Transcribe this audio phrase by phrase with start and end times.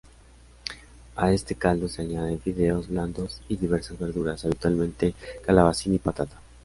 [1.15, 5.13] A este caldo se añaden fideos blandos y diversas verduras, habitualmente
[5.45, 6.41] calabacín y patata.